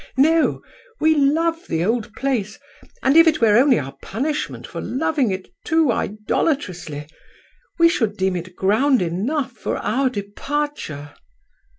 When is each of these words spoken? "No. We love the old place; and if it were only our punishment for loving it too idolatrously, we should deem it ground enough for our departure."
"No. 0.17 0.63
We 0.99 1.13
love 1.13 1.67
the 1.67 1.85
old 1.85 2.15
place; 2.15 2.57
and 3.03 3.15
if 3.15 3.27
it 3.27 3.39
were 3.39 3.55
only 3.55 3.77
our 3.77 3.95
punishment 4.01 4.65
for 4.65 4.81
loving 4.81 5.29
it 5.29 5.49
too 5.63 5.91
idolatrously, 5.91 7.05
we 7.77 7.87
should 7.87 8.17
deem 8.17 8.35
it 8.35 8.55
ground 8.55 9.03
enough 9.03 9.51
for 9.51 9.77
our 9.77 10.09
departure." 10.09 11.13